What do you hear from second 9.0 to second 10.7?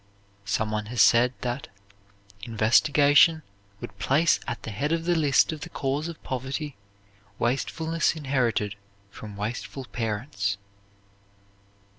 from wasteful parents."